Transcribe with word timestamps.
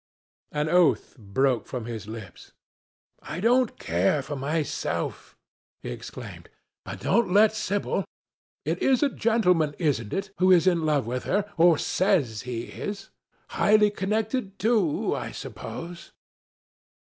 An 0.51 0.67
oath 0.67 1.15
broke 1.19 1.67
from 1.67 1.85
his 1.85 2.07
lips. 2.07 2.53
"I 3.21 3.39
don't 3.39 3.77
care 3.77 4.23
for 4.23 4.35
myself," 4.35 5.37
he 5.83 5.89
exclaimed, 5.91 6.49
"but 6.83 7.01
don't 7.01 7.31
let 7.31 7.53
Sibyl.... 7.53 8.05
It 8.65 8.81
is 8.81 9.03
a 9.03 9.09
gentleman, 9.09 9.75
isn't 9.77 10.11
it, 10.11 10.31
who 10.39 10.51
is 10.51 10.65
in 10.65 10.87
love 10.87 11.05
with 11.05 11.25
her, 11.25 11.53
or 11.55 11.77
says 11.77 12.41
he 12.41 12.61
is? 12.63 13.11
Highly 13.49 13.91
connected, 13.91 14.57
too, 14.57 15.13
I 15.15 15.29
suppose." 15.29 16.11